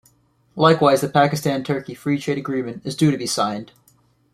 Likewise 0.55 1.01
the 1.01 1.07
Pakistan-Turkey 1.07 1.93
Free 1.93 2.17
Trade 2.17 2.39
Agreement 2.39 2.81
is 2.83 2.95
due 2.95 3.11
to 3.11 3.19
be 3.19 3.27
signed. 3.27 3.71